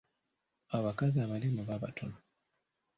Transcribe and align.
Abakazi 0.77 1.17
abanene 1.25 1.59
oba 1.63 1.73
abatono. 1.77 2.17